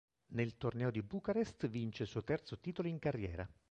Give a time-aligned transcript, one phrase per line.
[0.29, 3.47] Nel torneo di Bucarest vince il suo terzo titolo in carriera.